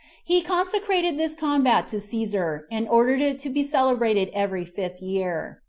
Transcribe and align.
He 0.23 0.41
consecrated 0.41 1.19
this 1.19 1.35
combat 1.35 1.85
to 1.89 1.97
Cæsar, 1.97 2.63
and 2.71 2.89
ordered 2.89 3.21
it 3.21 3.37
to 3.37 3.51
be 3.51 3.63
celebrated 3.63 4.31
every 4.33 4.65
fifth 4.65 4.99
year. 4.99 5.59